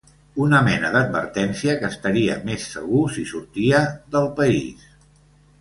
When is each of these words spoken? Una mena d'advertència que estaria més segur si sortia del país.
Una 0.43 0.61
mena 0.67 0.89
d'advertència 0.95 1.75
que 1.83 1.91
estaria 1.95 2.39
més 2.49 2.67
segur 2.73 3.05
si 3.19 3.29
sortia 3.35 3.85
del 4.17 4.29
país. 4.41 4.93